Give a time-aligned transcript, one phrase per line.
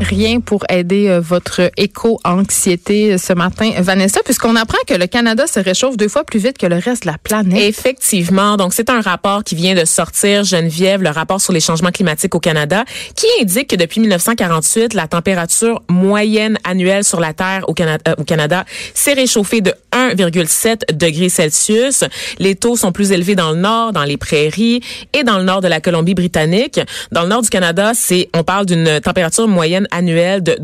[0.00, 5.46] Rien pour aider euh, votre éco-anxiété euh, ce matin, Vanessa, puisqu'on apprend que le Canada
[5.46, 7.60] se réchauffe deux fois plus vite que le reste de la planète.
[7.60, 8.56] Effectivement.
[8.56, 12.34] Donc, c'est un rapport qui vient de sortir, Geneviève, le rapport sur les changements climatiques
[12.34, 12.84] au Canada,
[13.16, 18.24] qui indique que depuis 1948, la température moyenne annuelle sur la Terre au euh, au
[18.24, 22.04] Canada s'est réchauffée de 1,7 degrés Celsius.
[22.38, 24.80] Les taux sont plus élevés dans le nord, dans les prairies
[25.12, 26.80] et dans le nord de la Colombie-Britannique.
[27.12, 30.58] Dans le nord du Canada, c'est, on parle d'une température moyenne annuelle de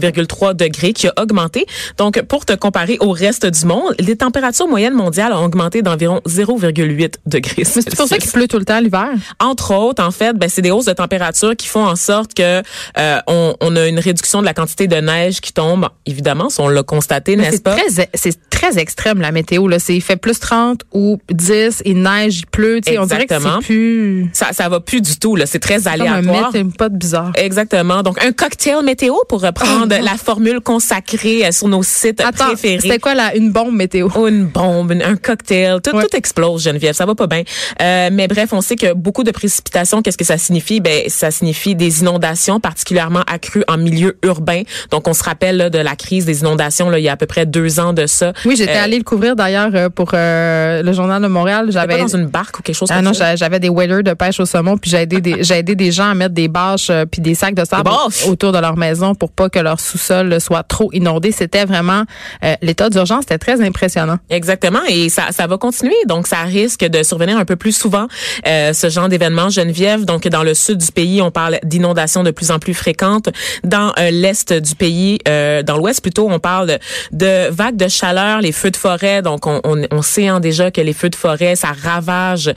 [0.00, 1.66] 2,3 degrés qui a augmenté.
[1.98, 6.20] Donc, pour te comparer au reste du monde, les températures moyennes mondiales ont augmenté d'environ
[6.26, 7.64] 0,8 degrés.
[7.64, 9.10] C'est pour ça qu'il pleut tout le temps l'hiver.
[9.40, 12.62] Entre autres, en fait, ben, c'est des hausses de température qui font en sorte que
[12.98, 15.88] euh, on, on, a une réduction de la quantité de neige qui tombe.
[16.06, 17.76] Évidemment, on l'a constaté, n'est-ce pas?
[18.14, 19.68] C'est très extrême la météo.
[19.68, 19.78] Là.
[19.88, 22.80] Il fait plus 30 ou 10, il neige, il pleut.
[22.98, 24.28] On dirait que c'est plus...
[24.32, 25.36] Ça, ça va plus du tout.
[25.46, 26.50] C'est très aléatoire.
[26.52, 27.32] C'est pas de bizarre.
[27.36, 28.02] Exactement.
[28.02, 32.46] Donc, un cocktail météo pour reprendre oh, la formule consacrée euh, sur nos sites Attends,
[32.46, 32.80] préférés.
[32.80, 34.08] C'était quoi là, une bombe météo?
[34.14, 37.42] Oh, Une bombe, un cocktail, tout, tout explose, Geneviève, ça va pas bien.
[37.80, 40.80] Euh, mais bref, on sait que beaucoup de précipitations, qu'est-ce que ça signifie?
[40.80, 44.62] Ben, ça signifie des inondations particulièrement accrues en milieu urbain.
[44.90, 47.16] Donc, on se rappelle là, de la crise des inondations là, il y a à
[47.16, 48.32] peu près deux ans de ça.
[48.44, 51.68] Oui, j'étais euh, allée le couvrir d'ailleurs euh, pour euh, le journal de Montréal.
[51.70, 54.40] J'avais dans une barque ou quelque chose ah, comme non, j'avais des waders de pêche
[54.40, 57.20] au saumon, puis j'ai aidé des j'ai aidé des gens à mettre des bâches puis
[57.20, 57.90] des sacs de sable
[58.26, 61.32] autour de leur maison pour pas que leur sous-sol soit trop inondé.
[61.32, 62.04] C'était vraiment
[62.44, 64.18] euh, l'état d'urgence, c'était très impressionnant.
[64.30, 65.94] Exactement, et ça, ça va continuer.
[66.06, 68.06] Donc, ça risque de survenir un peu plus souvent
[68.46, 69.48] euh, ce genre d'événement.
[69.48, 73.28] Geneviève, donc dans le sud du pays, on parle d'inondations de plus en plus fréquentes.
[73.62, 76.78] Dans euh, l'est du pays, euh, dans l'ouest plutôt, on parle
[77.12, 79.22] de, vagues de chaleur, les feux de forêt.
[79.22, 82.52] Donc, on, on, on sait hein, déjà que les feux de forêt, ça ravage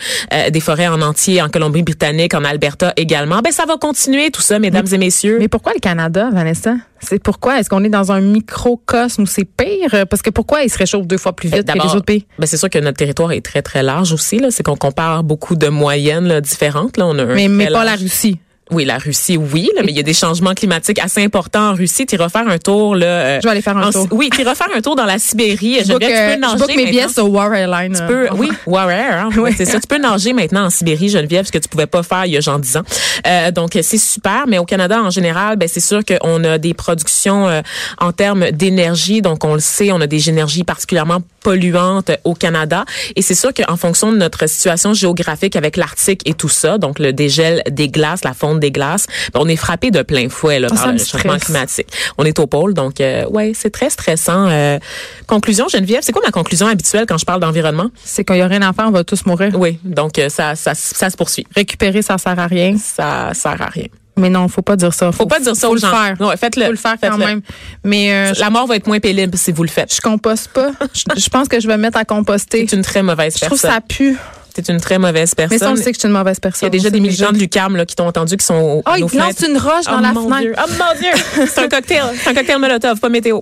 [0.52, 3.40] des forêts en entier, en Colombie-Britannique, en Alberta également.
[3.40, 5.38] Ben, ça va continuer tout ça, mesdames et messieurs.
[5.40, 6.76] Mais pourquoi le Canada, Vanessa?
[7.00, 7.60] C'est pourquoi?
[7.60, 10.06] Est-ce qu'on est dans un microcosme où c'est pire?
[10.10, 12.26] Parce que pourquoi il se réchauffe deux fois plus vite que les autres pays?
[12.40, 14.42] Ben c'est sûr que notre territoire est très, très large aussi.
[14.50, 16.98] C'est qu'on compare beaucoup de moyennes là, différentes.
[16.98, 17.06] Là.
[17.06, 18.40] On a mais mais pas la Russie.
[18.72, 21.74] Oui, la Russie, oui, là, mais il y a des changements climatiques assez importants en
[21.74, 22.06] Russie.
[22.06, 23.06] Tu iras faire un tour là.
[23.06, 24.08] Euh, je vais aller faire un tour.
[24.12, 25.80] Oui, tu iras faire un tour dans la Sibérie.
[25.86, 26.64] Je, book, tu peux euh, nager.
[26.70, 27.96] Je mes billets sur War Airlines.
[27.96, 29.26] Tu peux, oui, War Air.
[29.26, 29.52] Hein, oui.
[29.56, 29.80] C'est ça.
[29.80, 32.38] Tu peux nager maintenant en Sibérie, Geneviève, ce que tu pouvais pas faire il y
[32.38, 32.84] a genre 10 ans.
[33.26, 34.46] Euh, donc c'est super.
[34.48, 37.62] Mais au Canada en général, ben c'est sûr qu'on a des productions euh,
[38.00, 39.22] en termes d'énergie.
[39.22, 42.84] Donc on le sait, on a des énergies particulièrement polluantes au Canada.
[43.16, 47.00] Et c'est sûr qu'en fonction de notre situation géographique avec l'Arctique et tout ça, donc
[47.00, 50.68] le dégel des glaces, la fonte des glaces on est frappé de plein fouet là,
[50.68, 51.88] par le changement climatique.
[52.18, 54.50] On est au pôle, donc euh, ouais, c'est très stressant.
[54.50, 54.78] Euh,
[55.26, 57.90] conclusion, Geneviève, c'est quoi ma conclusion habituelle quand je parle d'environnement?
[58.04, 59.54] C'est qu'il y a rien à faire, on va tous mourir.
[59.58, 61.48] Oui, donc euh, ça, ça, ça se poursuit.
[61.56, 62.76] Récupérer, ça sert à rien.
[62.78, 63.88] Ça sert à rien.
[64.18, 65.12] Mais non, faut pas dire ça.
[65.12, 65.92] Faut, faut pas dire ça faut aux le gens.
[65.92, 66.16] Faire.
[66.20, 66.66] Non, faites-le.
[66.66, 67.42] Faut le faire quand même.
[67.84, 69.94] Mais euh, la mort va être moins pénible si vous le faites.
[69.94, 70.72] Je composte pas.
[70.94, 72.66] je, pense que je vais mettre à composter.
[72.68, 73.58] C'est une très mauvaise personne.
[73.58, 74.18] Je trouve ça pue.
[74.56, 75.56] C'est une très mauvaise personne.
[75.56, 76.68] Mais ça, on sait que c'est une mauvaise personne.
[76.68, 78.94] Il y a déjà des militants de l'UQAM qui t'ont entendu qui sont au Oh,
[78.98, 80.42] ils lancent une roche dans oh, la mon fenêtre.
[80.42, 80.56] Dieu.
[80.58, 81.46] Oh mon Dieu!
[81.48, 82.04] c'est un cocktail.
[82.20, 83.42] C'est un cocktail Molotov, pas météo.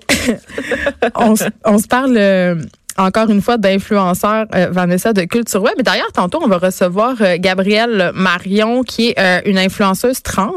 [1.16, 2.18] on, on se parle...
[2.18, 2.56] Euh,
[2.98, 5.74] encore une fois d'influenceur euh, Vanessa de Culture Web.
[5.78, 10.52] Mais d'ailleurs, tantôt, on va recevoir euh, Gabrielle Marion, qui est euh, une influenceuse trans.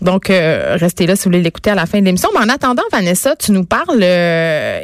[0.00, 2.30] Donc, euh, restez là si vous voulez l'écouter à la fin de l'émission.
[2.34, 4.02] Mais en attendant, Vanessa, tu nous parles,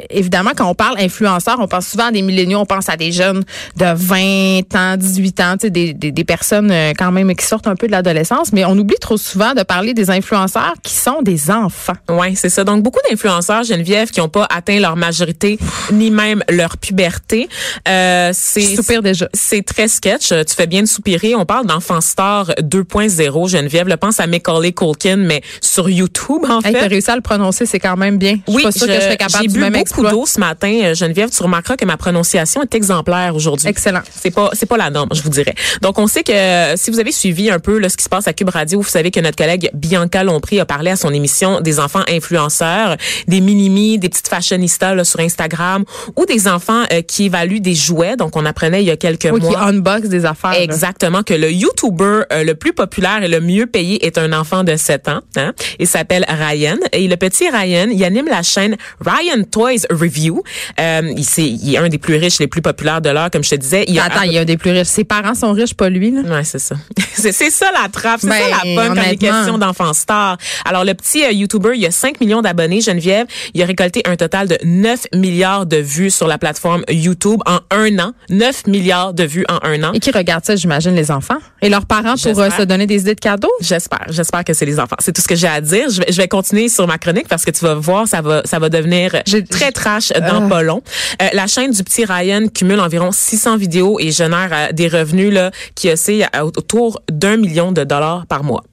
[0.09, 3.11] évidemment, quand on parle influenceur, on pense souvent à des milléniaux, on pense à des
[3.11, 3.43] jeunes
[3.77, 7.87] de 20 ans, 18 ans, des, des, des personnes quand même qui sortent un peu
[7.87, 8.53] de l'adolescence.
[8.53, 11.93] Mais on oublie trop souvent de parler des influenceurs qui sont des enfants.
[12.09, 12.63] Oui, c'est ça.
[12.63, 15.57] Donc, beaucoup d'influenceurs, Geneviève, qui n'ont pas atteint leur majorité,
[15.91, 17.47] ni même leur puberté.
[17.87, 19.29] Euh, c'est déjà.
[19.33, 20.29] C'est très sketch.
[20.29, 21.35] Tu fais bien de soupirer.
[21.35, 23.49] On parle d'enfant star 2.0.
[23.49, 26.73] Geneviève, le pense à Macaulay Culkin, mais sur YouTube en fait.
[26.73, 28.37] T'as réussi à le prononcer, c'est quand même bien.
[28.47, 30.73] oui, je suis pas que je serais capable J'ai bu même beaucoup d'eau ce matin,
[30.83, 31.29] euh, Geneviève.
[31.29, 33.67] Tu remarqueras que ma prononciation est exemplaire aujourd'hui.
[33.67, 34.01] Excellent.
[34.13, 35.55] C'est pas c'est pas la norme, je vous dirais.
[35.81, 38.09] Donc on sait que euh, si vous avez suivi un peu là, ce qui se
[38.09, 41.13] passe à Cube Radio, vous savez que notre collègue Bianca Lompré a parlé à son
[41.13, 42.97] émission des enfants influenceurs,
[43.27, 45.83] des minimis, des petites fashionistas là, sur Instagram
[46.15, 48.15] ou des enfants enfants euh, qui évaluent des jouets.
[48.15, 49.63] Donc, on apprenait il y a quelques Oui, qui mois.
[49.67, 50.51] unbox des affaires.
[50.51, 50.61] là.
[50.61, 54.63] Exactement, que le YouTuber euh, le plus populaire et le mieux payé est un enfant
[54.63, 55.19] de 7 ans.
[55.35, 55.53] Hein?
[55.79, 56.77] Il s'appelle Ryan.
[56.91, 58.75] Et le petit Ryan, il anime la chaîne
[59.05, 60.41] Ryan Toys Review.
[60.79, 63.43] Euh, il, c'est- il est un des plus riches, les plus populaires de l'heure, comme
[63.43, 63.85] je te disais.
[63.87, 64.87] Il a Attends, il y a des plus riches.
[64.87, 66.11] Ses parents sont riches, pas lui.
[66.11, 66.21] Là?
[66.21, 66.75] Ouais, c'est ça.
[67.13, 70.37] c'est ça la trappe, c'est Ben, ça la bonne est question d'enfants stars.
[70.65, 74.47] Alors le petit YouTuber, il a 5 millions d'abonnés, Geneviève, il a récolté un total
[74.47, 76.46] de 9 milliards de vues sur la plateforme
[76.89, 78.13] YouTube en un an.
[78.29, 79.91] 9 milliards de vues en un an.
[79.93, 81.37] Et qui regarde ça, j'imagine, les enfants?
[81.61, 83.51] Et leurs parents pour euh, se donner des idées de cadeaux?
[83.61, 84.95] J'espère, j'espère que c'est les enfants.
[84.99, 85.89] C'est tout ce que j'ai à dire.
[85.89, 88.41] Je vais, je vais continuer sur ma chronique parce que tu vas voir, ça va,
[88.45, 89.11] ça va devenir
[89.49, 90.81] très trash dans pas long.
[91.21, 95.33] Euh, la chaîne du petit Ryan cumule environ 600 vidéos et génère euh, des revenus
[95.33, 98.63] là qui oscillent autour d'un million de dollars par mois.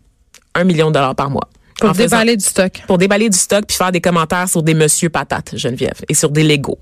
[0.54, 1.48] Un million de dollars par mois.
[1.80, 2.82] Pour faisant- déballer du stock.
[2.86, 6.30] pour déballer du stock puis faire des commentaires sur des monsieur patates, Geneviève, et sur
[6.30, 6.78] des Legos.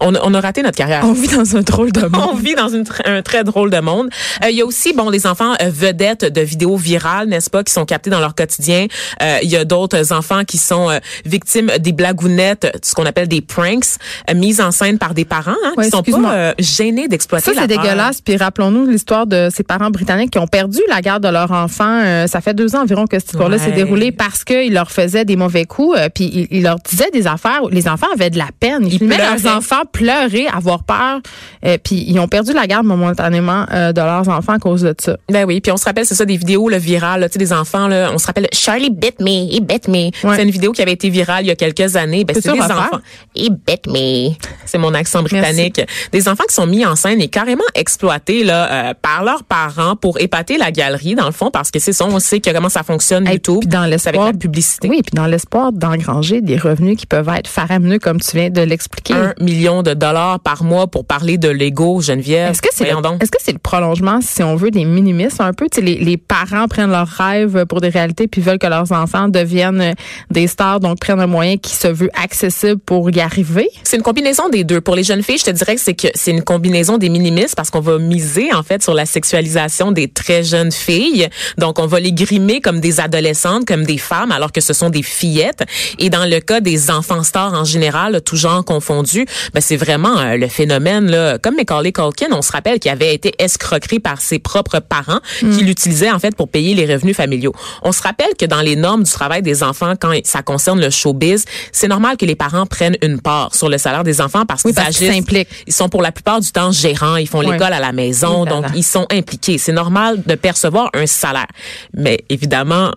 [0.00, 1.02] On a, on a raté notre carrière.
[1.04, 2.40] On vit dans un drôle de On monde.
[2.40, 4.08] vit dans une un très drôle de monde.
[4.44, 7.62] Euh, Il y a aussi bon les enfants euh, vedettes de vidéos virales, n'est-ce pas,
[7.64, 8.86] qui sont captés dans leur quotidien.
[9.22, 10.88] Euh, Il y a d'autres enfants qui sont
[11.24, 13.96] victimes des blagounettes, ce qu'on appelle des pranks,
[14.34, 17.66] mises en scène par des parents, hein, Ouais, qui sont pas gênés d'exploiter Ça, c'est
[17.68, 18.20] dégueulasse.
[18.20, 22.00] Puis rappelons-nous l'histoire de ces parents britanniques qui ont perdu la garde de leur enfant.
[22.04, 23.72] Euh, ça fait deux ans environ que cette histoire-là s'est Ouais.
[23.72, 25.96] déroulée parce qu'ils leur faisaient des mauvais coups.
[25.98, 27.62] euh, puis ils, ils leur disaient des affaires.
[27.64, 28.80] où Les enfants avaient de la peine.
[28.86, 31.20] Ils, Ils filmaient leurs enfants pleurer, avoir peur.
[31.64, 34.94] euh, puis ils ont perdu la garde momentanément euh, de leurs enfants à cause de
[34.98, 35.16] ça.
[35.30, 37.52] Ben oui, puis on se rappelle, c'est ça, des vidéos virales, là, tu sais, des
[37.52, 40.06] enfants, là, on se rappelle, Charlie bit me, he bit me.
[40.26, 40.36] Ouais.
[40.36, 42.24] C'est une vidéo qui avait été virale il y a quelques années.
[42.24, 42.98] Ben, c'est des enfants.
[43.36, 44.30] He bit me.
[44.64, 45.80] C'est mon accent britannique.
[46.12, 49.96] Des enfants qui sont mis en scène et carrément exploités là euh, par leurs parents
[49.96, 52.68] pour épater la galerie, dans le fond, parce que c'est ça, on sait que comment
[52.68, 53.60] ça fonctionne Hey, YouTube.
[53.60, 54.88] puis dans C'est avec l'espoir la publicité.
[54.88, 58.60] Oui, puis dans l'espoir d'engranger des revenus qui peuvent être faramineux, comme tu viens de
[58.60, 59.14] l'expliquer.
[59.14, 62.50] Un million de dollars par mois pour parler de Lego, Geneviève.
[62.50, 65.52] Est-ce que c'est le, est-ce que c'est le prolongement, si on veut, des minimismes un
[65.52, 65.66] peu?
[65.78, 69.94] Les, les parents prennent leurs rêves pour des réalités puis veulent que leurs enfants deviennent
[70.30, 73.68] des stars, donc prennent un moyen qui se veut accessible pour y arriver?
[73.82, 74.80] C'est une combinaison des deux.
[74.80, 77.54] Pour les jeunes filles, je te dirais que c'est que c'est une combinaison des minimistes
[77.56, 81.28] parce qu'on va miser en fait sur la sexualisation des très jeunes filles.
[81.58, 84.90] Donc on va les grimer comme des adolescentes, comme des femmes alors que ce sont
[84.90, 85.64] des fillettes.
[85.98, 90.18] Et dans le cas des enfants stars en général, tout genre confondu, ben c'est vraiment
[90.18, 94.20] euh, le phénomène là, comme Macaulay Culkin, on se rappelle qu'il avait été escroqué par
[94.20, 97.54] ses propres parents qui l'utilisaient en fait pour payer les revenus familiaux.
[97.82, 100.90] On se rappelle que dans les normes du travail des enfants quand ça concerne le
[100.90, 104.62] showbiz, c'est normal que les parents prennent une part sur le salaire des enfants parce
[104.64, 105.48] Oui, qu'ils parce qu'ils agissent s'impliquent.
[105.66, 108.48] ils sont pour la plupart du temps gérants, ils font l'école à la maison, Oui,
[108.50, 109.58] donc ils sont impliqués.
[109.58, 111.46] C'est normal de percevoir un salaire.
[111.94, 112.90] Mais évidemment,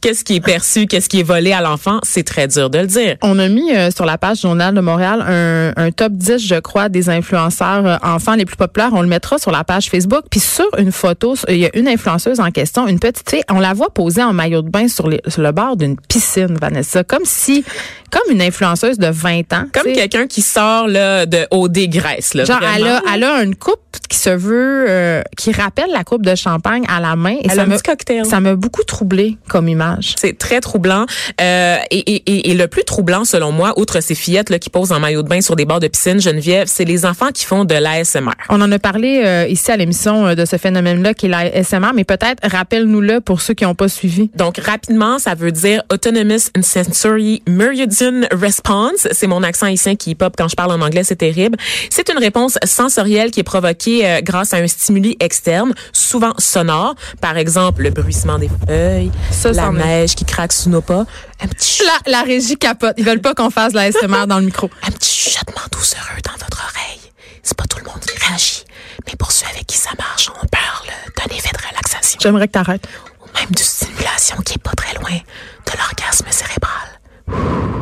[0.00, 2.86] qu'est-ce qui est perçu, qu'est-ce qui est volé à l'enfant, c'est très dur de le
[2.86, 3.16] dire.
[3.22, 6.56] On a mis euh, sur la page Journal de Montréal un, un top 10, je
[6.60, 8.90] crois, des influenceurs euh, enfants les plus populaires.
[8.92, 10.24] On le mettra sur la page Facebook.
[10.30, 13.42] Puis sur une photo, il y a une influenceuse en question, une petite fille.
[13.50, 16.56] On la voit posée en maillot de bain sur, les- sur le bord d'une piscine,
[16.60, 17.04] Vanessa.
[17.04, 17.64] Comme si,
[18.10, 19.64] comme une influenceuse de 20 ans.
[19.72, 22.34] Comme quelqu'un qui sort là, de OD Grèce.
[22.34, 23.78] Là, Genre, elle a, elle a une coupe
[24.08, 27.34] qui se veut, euh, qui rappelle la coupe de champagne à la main.
[27.40, 28.24] Et Elle ça a un petit cocktail.
[28.26, 29.79] ça m'a beaucoup troublé comme image.
[30.00, 31.06] C'est très troublant.
[31.40, 34.92] Euh, et, et, et, le plus troublant, selon moi, outre ces fillettes là, qui posent
[34.92, 37.64] en maillot de bain sur des bords de piscine, Geneviève, c'est les enfants qui font
[37.64, 38.32] de l'ASMR.
[38.48, 41.62] On en a parlé euh, ici à l'émission euh, de ce phénomène-là qui est la
[41.62, 44.30] SMR, mais peut-être rappelle-nous-le pour ceux qui n'ont pas suivi.
[44.36, 49.08] Donc, rapidement, ça veut dire Autonomous and Sensory Meridian Response.
[49.12, 51.58] C'est mon accent ici qui pop quand je parle en anglais, c'est terrible.
[51.90, 56.94] C'est une réponse sensorielle qui est provoquée euh, grâce à un stimuli externe, souvent sonore.
[57.20, 61.04] Par exemple, le bruissement des feuilles, Ça, la neige qui craque sous nos pas,
[61.42, 62.94] un petit, La, la régie capote.
[62.98, 64.70] Ils veulent pas qu'on fasse de la SMR dans le micro.
[64.86, 67.00] un petit chuchotement doucereux dans votre oreille.
[67.42, 68.64] C'est pas tout le monde qui réagit,
[69.06, 72.52] mais pour ceux avec qui ça marche, on parle d'un effet de relaxation J'aimerais que
[72.52, 72.86] t'arrêtes.
[73.22, 77.79] ou même d'une stimulation qui est pas très loin de l'orgasme cérébral.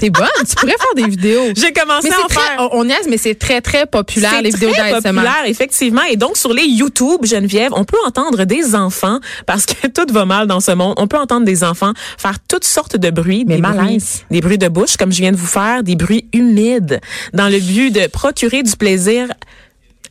[0.00, 0.26] T'es bonne.
[0.48, 1.48] tu pourrais faire des vidéos.
[1.56, 2.68] J'ai commencé Mais à en c'est très, faire.
[2.72, 5.02] on, on niaise, mais c'est très, très populaire, C'est les vidéos très d'ASMR.
[5.12, 6.02] populaire, effectivement.
[6.10, 10.24] Et donc, sur les YouTube, Geneviève, on peut entendre des enfants, parce que tout va
[10.24, 13.44] mal dans ce monde, on peut entendre des enfants faire toutes sortes de bruits.
[13.46, 13.76] Mais des malaise.
[13.82, 14.00] bruits,
[14.30, 17.00] des bruits de bouche, comme je viens de vous faire, des bruits humides,
[17.32, 19.28] dans le but de procurer du plaisir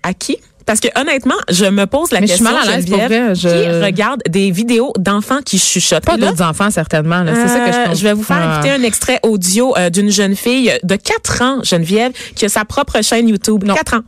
[0.04, 0.38] à qui?
[0.68, 2.98] Parce que honnêtement, je me pose la Mais je suis question, mal à l'aise, pour
[3.00, 3.48] vrai, je-
[3.80, 6.04] qui regarde des vidéos d'enfants qui chuchotent?
[6.06, 7.24] Pas d'autres enfants, certainement.
[7.24, 7.32] là.
[7.34, 7.98] C'est ça que je euh, pense.
[7.98, 8.56] je vais vous faire Ah.
[8.60, 12.66] écouter un extrait audio euh, d'une jeune fille de 4 ans, Geneviève, qui a sa
[12.66, 13.64] propre chaîne YouTube.
[13.64, 13.76] Non.
[13.76, 14.02] 4 ans.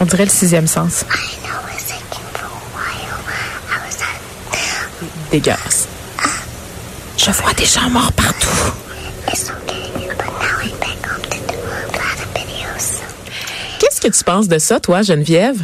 [0.00, 1.04] On dirait le sixième sens.
[5.32, 5.40] I
[7.26, 8.46] Je vois des gens morts partout.
[9.32, 13.00] It's okay, but now I'm back home to do a lot of videos.
[13.80, 15.58] Qu'est-ce que tu penses de ça, toi, Geneviève?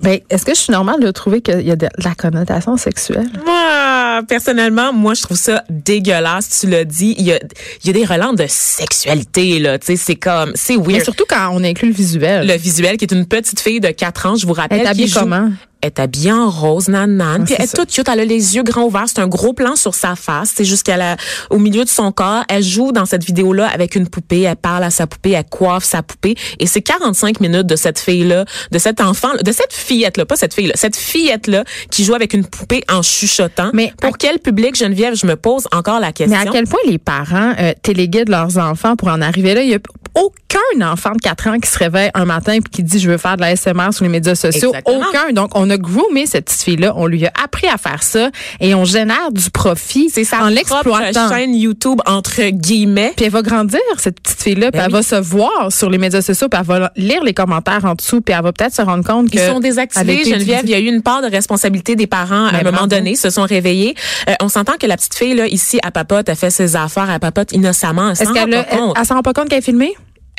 [0.00, 3.28] Ben, est-ce que je suis normale de trouver qu'il y a de la connotation sexuelle?
[3.44, 6.60] Moi, personnellement, moi, je trouve ça dégueulasse.
[6.60, 7.14] Tu l'as dit.
[7.18, 7.38] Il y a,
[7.82, 9.78] il y a des relents de sexualité, là.
[9.78, 11.04] Tu sais, c'est comme, c'est Mais weird.
[11.04, 12.46] surtout quand on inclut le visuel.
[12.46, 14.80] Le visuel, qui est une petite fille de 4 ans, je vous rappelle.
[14.80, 15.50] Elle est habillée comment?
[15.84, 17.42] Elle est habillée en rose, nanane.
[17.42, 18.08] Ah, puis elle est toute cute.
[18.08, 19.04] Elle a les yeux grands ouverts.
[19.06, 20.52] C'est un gros plan sur sa face.
[20.56, 21.18] C'est jusqu'à la,
[21.50, 22.42] au milieu de son corps.
[22.48, 24.40] Elle joue dans cette vidéo-là avec une poupée.
[24.40, 25.32] Elle parle à sa poupée.
[25.32, 26.36] Elle coiffe sa poupée.
[26.58, 30.54] Et c'est 45 minutes de cette fille-là, de cet enfant, de cette fillette-là, pas cette
[30.54, 33.68] fille-là, cette fillette-là qui joue avec une poupée en chuchotant.
[33.74, 36.38] Mais pour quel public, Geneviève, je me pose encore la question.
[36.38, 39.62] Mais à quel point les parents euh, téléguident leurs enfants pour en arriver là?
[39.62, 39.78] Il y a
[40.14, 43.18] aucun enfant de 4 ans qui se réveille un matin et qui dit je veux
[43.18, 44.70] faire de la SMR sur les médias sociaux.
[44.70, 45.04] Exactement.
[45.08, 45.32] Aucun.
[45.32, 46.92] Donc, on a groomé cette petite fille-là.
[46.96, 50.48] On lui a appris à faire ça et on génère du profit c'est sa en
[50.48, 51.28] l'exploitant.
[51.30, 53.12] chaîne YouTube, entre guillemets.
[53.16, 54.98] Puis elle va grandir, cette petite fille-là, puis Ben elle oui.
[54.98, 58.20] va se voir sur les médias sociaux, puis elle va lire les commentaires en dessous,
[58.20, 59.36] puis elle va peut-être se rendre compte que...
[59.38, 60.62] Ils sont a désactivés, Geneviève.
[60.64, 63.30] Il y a eu une part de responsabilité des parents à un moment donné, se
[63.30, 63.94] sont réveillés.
[64.28, 67.08] Euh, on s'entend que la petite fille, là, ici, à papote, elle fait ses affaires,
[67.10, 68.10] elle papote innocemment.
[68.10, 68.66] Est-ce qu'elle a-
[68.96, 69.94] elle s'en rend pas compte qu'elle est filmée?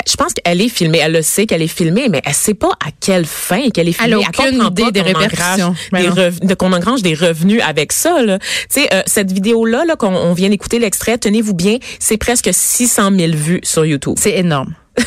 [0.08, 1.00] Je pense qu'elle est filmée.
[1.02, 3.96] Elle le sait qu'elle est filmée, mais elle sait pas à quelle fin qu'elle est
[4.04, 4.26] Elle filmée.
[4.26, 5.76] a aucune comprend idée des répercussions.
[5.92, 8.22] Ben qu'on engrange des revenus avec ça.
[8.22, 8.40] Là.
[8.40, 12.50] Tu sais, euh, cette vidéo-là, là, qu'on on vient d'écouter l'extrait, tenez-vous bien, c'est presque
[12.52, 14.16] 600 000 vues sur YouTube.
[14.18, 14.74] C'est énorme.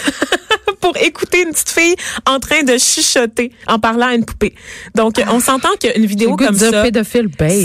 [0.80, 4.54] pour écouter une petite fille en train de chuchoter en parlant à une poupée.
[4.94, 6.84] Donc, on s'entend qu'une vidéo comme ça,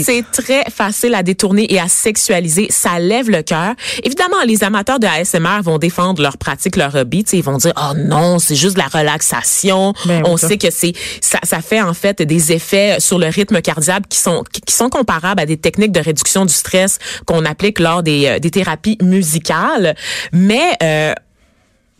[0.04, 2.66] c'est très facile à détourner et à sexualiser.
[2.70, 3.74] Ça lève le cœur.
[4.02, 7.24] Évidemment, les amateurs de ASMR vont défendre leur pratique, leur hobby.
[7.32, 9.94] Ils vont dire, oh non, c'est juste de la relaxation.
[10.06, 10.48] Ben On ça.
[10.48, 14.18] sait que c'est ça, ça fait en fait des effets sur le rythme cardiaque qui
[14.18, 18.26] sont qui sont comparables à des techniques de réduction du stress qu'on applique lors des,
[18.26, 19.94] euh, des thérapies musicales.
[20.32, 21.12] Mais euh,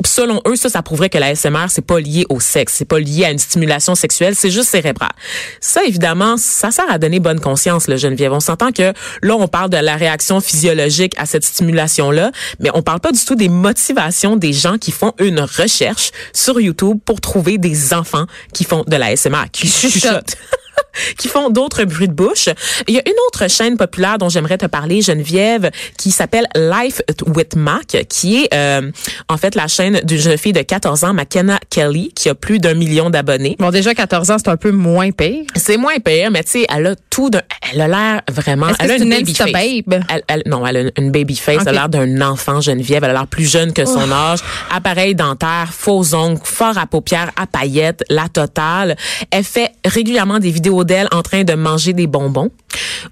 [0.04, 2.98] selon eux, ça, ça prouverait que la SMR, c'est pas lié au sexe, c'est pas
[2.98, 5.12] lié à une stimulation sexuelle, c'est juste cérébral.
[5.60, 8.32] Ça, évidemment, ça sert à donner bonne conscience, le Geneviève.
[8.32, 12.82] On s'entend que là, on parle de la réaction physiologique à cette stimulation-là, mais on
[12.82, 17.20] parle pas du tout des motivations des gens qui font une recherche sur YouTube pour
[17.20, 20.36] trouver des enfants qui font de la SMR, qui chuchotent.
[21.19, 22.49] qui font d'autres bruits de bouche.
[22.88, 27.02] Il y a une autre chaîne populaire dont j'aimerais te parler, Geneviève, qui s'appelle Life
[27.26, 28.90] with Mac, qui est euh,
[29.28, 32.59] en fait la chaîne d'une jeune fille de 14 ans, McKenna Kelly, qui a plus
[32.59, 33.57] d'un million d'abonnés.
[33.59, 35.45] Bon, déjà, 14 ans, c'est un peu moins pire.
[35.57, 38.90] C'est moins pire, mais tu sais, elle a tout d'un, elle a l'air vraiment, elle
[38.90, 39.52] a une une baby face.
[39.52, 40.02] babe?
[40.09, 41.59] Elle, elle- non, elle a une baby face.
[41.62, 43.04] Elle a l'air d'un enfant Geneviève.
[43.04, 44.38] Elle a l'air plus jeune que son âge.
[44.71, 48.97] Appareil dentaire, faux ongles, fort à paupières, à paillettes, la totale.
[49.31, 52.50] Elle fait régulièrement des vidéos d'elle en train de manger des bonbons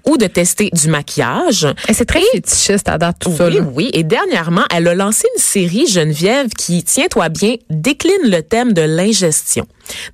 [0.05, 1.67] ou de tester du maquillage.
[1.87, 3.47] Et c'est très fétichiste à date, tout ça.
[3.47, 3.89] Oui, oui.
[3.93, 8.81] Et dernièrement, elle a lancé une série Geneviève qui, tiens-toi bien, décline le thème de
[8.81, 9.65] l'ingestion.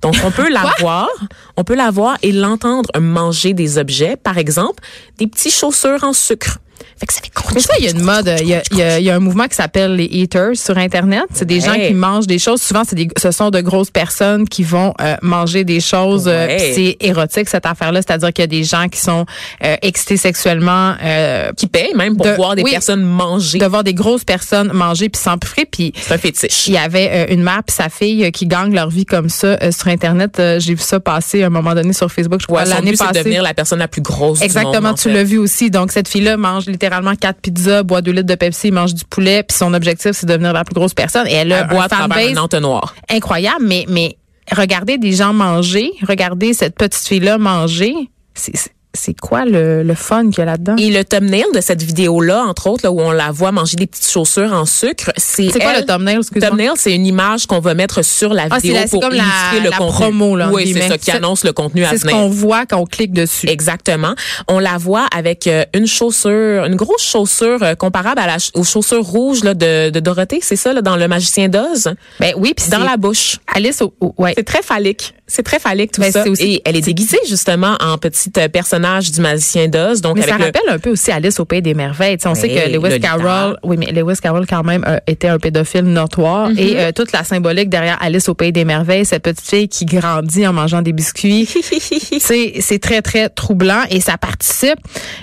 [0.02, 1.08] Donc, on peut la voir,
[1.56, 4.82] on peut la voir et l'entendre manger des objets, par exemple,
[5.18, 6.58] des petits chaussures en sucre.
[7.00, 8.76] Fait que ça fait Mais ça, il y a une mode, il y a, il
[8.78, 11.24] y a- il y a un mouvement qui s'appelle les eaters sur Internet.
[11.32, 11.60] C'est des Ouais.
[11.60, 12.60] gens qui mangent des choses.
[12.60, 16.28] Souvent, c'est des, ce sont de grosses personnes qui vont euh, manger des choses.
[16.28, 16.72] euh, Ouais.
[16.74, 18.02] c'est érotique, cette affaire-là.
[18.02, 19.24] C'est-à-dire qu'il y a des gens qui sont
[19.64, 20.94] euh, excités sexuellement.
[21.02, 22.70] euh, qui payent même pour de- voir des oui.
[22.72, 23.58] personnes manger.
[23.58, 25.64] de voir des grosses personnes manger puis s'empiffrer.
[25.64, 26.66] Puis C'est un fétiche.
[26.68, 29.56] il y avait euh, une mère puis sa fille qui gagnent leur vie comme ça
[29.62, 30.40] euh, sur Internet.
[30.58, 33.12] J'ai vu ça passer à un moment donné sur Facebook, je crois, Ouais, l'année passée.
[33.18, 35.70] devenir la personne la plus grosse du Exactement, monde, en tu l'as vu aussi.
[35.70, 39.42] Donc, cette fille-là mange littéralement quatre pizzas, boit deux litres de Pepsi, mange du poulet,
[39.42, 41.26] puis son objectif, c'est de devenir la plus grosse personne.
[41.26, 42.94] Et elle a un fanbase un entonnoir.
[43.10, 44.16] incroyable, mais, mais
[44.56, 47.94] regardez des gens manger, regardez cette petite fille-là manger,
[48.34, 50.74] c'est- c'est quoi le, le fun qu'il y a là-dedans?
[50.76, 53.86] Et le thumbnail de cette vidéo-là, entre autres, là, où on la voit manger des
[53.86, 56.48] petites chaussures en sucre, c'est C'est quoi elle- le thumbnail, excuse-moi?
[56.50, 59.60] Thumbnail, c'est une image qu'on va mettre sur la Ah, vidéo pour comme la- illustrer
[59.64, 59.92] le la contenu.
[60.00, 62.16] promo, là, oui, c'est ça qui annonce le contenu à C'est ce venir.
[62.16, 63.48] qu'on voit quand on clique dessus.
[63.48, 64.14] Exactement.
[64.48, 68.50] On la voit avec euh, une chaussure, une grosse chaussure euh, comparable à la ch-
[68.54, 72.34] aux chaussures rouges là, de, de Dorothée, c'est ça, là, dans Le Magicien d'Oz, Ben
[72.36, 73.38] oui, puis dans la bouche.
[73.54, 74.34] Alice, au, au- ouais.
[74.36, 75.14] C'est très phallique.
[75.30, 76.28] C'est très phallique tout Ben, ça.
[76.28, 80.22] aussi- Et elle est déguisée justement en petite euh, personnage du Magicien d'Oz, donc Mais
[80.22, 82.18] ça le- rappelle un peu aussi Alice au Pays des Merveilles.
[82.26, 82.98] On sait que Lewis Lolita.
[82.98, 86.58] Carroll, oui, mais Lewis Carroll quand même euh, était un pédophile notoire Mm-hmm.
[86.58, 89.84] et euh, toute la symbolique derrière Alice au Pays des Merveilles, cette petite fille qui
[89.84, 91.46] grandit en mangeant des biscuits,
[92.18, 94.78] c'est c'est très très troublant et ça participe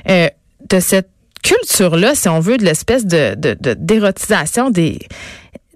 [0.09, 0.27] euh,
[0.69, 1.09] de cette
[1.43, 4.99] culture là, si on veut, de l'espèce de de- de- d'érotisation des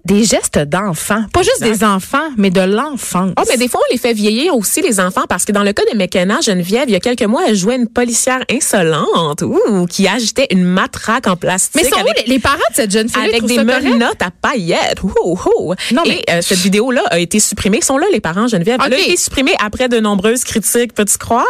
[0.04, 1.24] des gestes d'enfants.
[1.32, 3.32] Pas juste des enfants, mais de l'enfance.
[3.38, 5.72] Oh, mais des fois, on les fait vieillir aussi, les enfants, parce que dans le
[5.72, 9.86] cas de McKenna, Geneviève, il y a quelques mois, elle jouait une policière insolente, ouh,
[9.86, 11.82] qui agitait une matraque en plastique.
[11.84, 13.54] mais sont avec, où les, les parents de cette jeune fille avec des
[13.90, 15.02] menottes à paillettes.
[15.04, 15.12] Ouh,
[15.58, 15.74] ouh.
[15.92, 17.78] Non, mais- Et euh, cette vidéo-là a été supprimée.
[17.78, 18.80] Ils sont là, les parents, Geneviève.
[18.84, 21.44] Elle a été supprimée après de nombreuses critiques, peux-tu croire?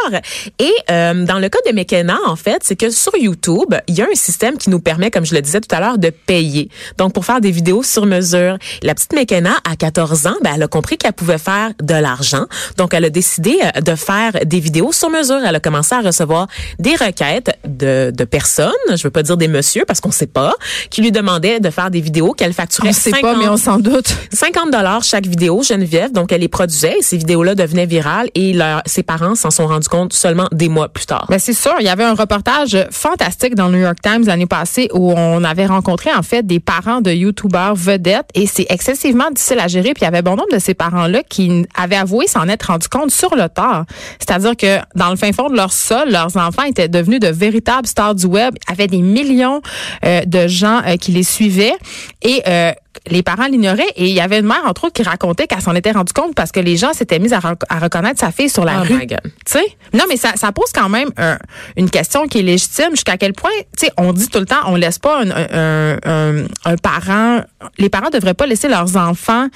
[0.59, 4.03] Et euh, dans le cas de McKenna, en fait, c'est que sur YouTube, il y
[4.03, 6.69] a un système qui nous permet, comme je le disais tout à l'heure, de payer.
[6.99, 8.42] Donc, pour faire des vidéos sur mesure.
[8.83, 12.47] La petite McKenna, à 14 ans, ben, elle a compris qu'elle pouvait faire de l'argent.
[12.77, 15.39] Donc, elle a décidé euh, de faire des vidéos sur mesure.
[15.45, 16.47] Elle a commencé à recevoir
[16.79, 20.55] des requêtes de, de personnes, je veux pas dire des messieurs parce qu'on sait pas,
[20.91, 23.57] qui lui demandaient de faire des vidéos qu'elle facturait On sait pas, 50 mais on
[23.57, 24.15] s'en doute.
[24.33, 26.13] 50 dollars chaque vidéo, Geneviève.
[26.13, 29.67] Donc, elle les produisait et ces vidéos-là devenaient virales et leur- ses parents s'en sont
[29.67, 31.27] rendus compte seulement des mois plus tard.
[31.29, 34.47] Ben c'est sûr, il y avait un reportage fantastique dans le New York Times l'année
[34.47, 39.31] passée où on avait rencontré en fait des parents de youtubeurs vedettes et c'est excessivement
[39.31, 39.95] difficile à gérer.
[39.95, 42.89] Puis il y avait bon nombre de ces parents-là qui avaient avoué s'en être rendu
[42.89, 43.85] compte sur le tard.
[44.19, 47.87] C'est-à-dire que dans le fin fond de leur sol, leurs enfants étaient devenus de véritables
[47.87, 49.61] stars du web, avaient des millions
[50.05, 51.75] euh, de gens euh, qui les suivaient
[52.23, 52.73] et euh,
[53.09, 55.75] les parents l'ignoraient et il y avait une mère entre autres qui racontait qu'elle s'en
[55.75, 58.51] était rendue compte parce que les gens s'étaient mis à, rec- à reconnaître sa fille
[58.51, 59.07] sur la Oh rue.
[59.47, 61.39] Tu sais, non, mais ça, ça pose quand même un-
[61.77, 62.91] une question qui est légitime.
[62.91, 65.99] Jusqu'à quel point, tu sais, on dit tout le temps, on laisse pas un, un,
[66.05, 67.41] un- un parent,
[67.79, 69.49] les parents devraient pas laisser leurs enfants,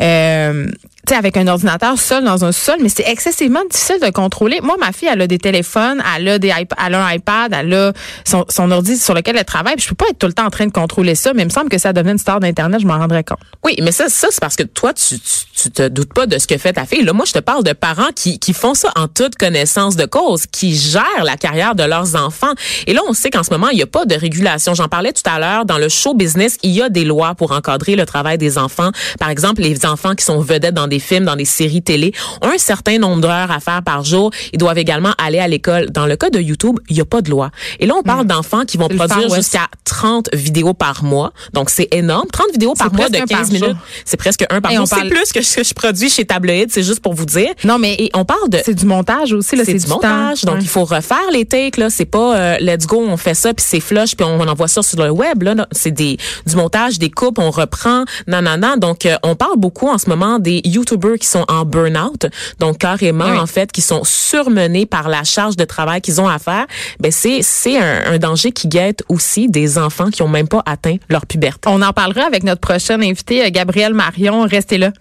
[0.00, 0.66] euh,
[1.14, 4.60] sais, avec un ordinateur seul dans un sol, mais c'est excessivement difficile de contrôler.
[4.62, 7.72] Moi, ma fille, elle a des téléphones, elle a des elle a un iPad, elle
[7.74, 7.92] a
[8.24, 9.76] son, son ordi sur lequel elle travaille.
[9.76, 11.46] Puis je peux pas être tout le temps en train de contrôler ça, mais il
[11.46, 13.38] me semble que ça devenait une star d'internet, je m'en rendrais compte.
[13.64, 16.38] Oui, mais ça, ça c'est parce que toi, tu, tu, tu te doutes pas de
[16.38, 17.02] ce que fait ta fille.
[17.02, 20.04] Là, moi, je te parle de parents qui, qui font ça en toute connaissance de
[20.04, 22.52] cause, qui gèrent la carrière de leurs enfants.
[22.86, 24.74] Et là, on sait qu'en ce moment, il n'y a pas de régulation.
[24.74, 25.64] J'en parlais tout à l'heure.
[25.64, 28.90] Dans le show business, il y a des lois pour encadrer le travail des enfants.
[29.18, 32.12] Par exemple, les enfants qui sont vedettes dans des films, dans des séries télé,
[32.42, 34.30] ont un certain nombre d'heures à faire par jour.
[34.52, 35.90] Ils doivent également aller à l'école.
[35.90, 37.50] Dans le cas de YouTube, il n'y a pas de loi.
[37.80, 41.32] Et là, on parle d'enfants qui vont produire jusqu'à 30 vidéos par mois.
[41.52, 42.26] Donc, c'est énorme.
[42.32, 43.76] 30 vidéos par mois de presque un 15 par minutes.
[44.04, 44.82] C'est presque un par Et jour.
[44.82, 47.26] on C'est parle- plus que ce que je produis chez Tabloïd, c'est juste pour vous
[47.26, 47.50] dire.
[47.64, 50.40] Non, mais Et on parle de c'est du montage aussi, là, c'est du du montage,
[50.42, 50.48] temps.
[50.48, 50.62] donc Ouais.
[50.62, 51.88] il faut refaire les takes là.
[51.90, 54.82] C'est pas euh, let's go, on fait ça puis c'est flush puis on, envoie ça
[54.82, 55.54] sur le web là.
[55.54, 55.66] là.
[55.72, 58.76] C'est des du montage, des coupes, on reprend, nanana.
[58.76, 62.26] Donc euh, on parle beaucoup en ce moment des YouTubers qui sont en burn-out,
[62.60, 63.38] donc carrément Oui.
[63.38, 66.66] en fait qui sont surmenés par la charge de travail qu'ils ont à faire.
[67.00, 70.62] Ben c'est c'est un, un danger qui guette aussi des enfants qui ont même pas
[70.66, 71.68] atteint leur puberté.
[71.68, 74.46] On en parlera avec notre prochaine invitée, euh, Gabrielle Marion.
[74.46, 74.92] Restez là.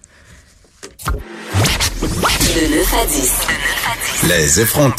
[1.06, 3.32] De 9 à 10.
[4.30, 4.94] Les effrontés.